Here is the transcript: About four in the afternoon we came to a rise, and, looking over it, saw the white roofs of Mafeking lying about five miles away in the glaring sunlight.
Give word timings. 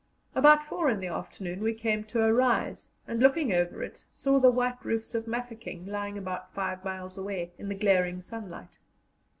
About 0.33 0.63
four 0.63 0.89
in 0.89 0.99
the 0.99 1.05
afternoon 1.05 1.61
we 1.61 1.75
came 1.75 2.03
to 2.05 2.23
a 2.23 2.33
rise, 2.33 2.89
and, 3.07 3.19
looking 3.19 3.53
over 3.53 3.83
it, 3.83 4.03
saw 4.11 4.39
the 4.39 4.49
white 4.49 4.83
roofs 4.83 5.13
of 5.13 5.27
Mafeking 5.27 5.85
lying 5.85 6.17
about 6.17 6.51
five 6.55 6.83
miles 6.83 7.19
away 7.19 7.51
in 7.59 7.69
the 7.69 7.75
glaring 7.75 8.19
sunlight. 8.19 8.79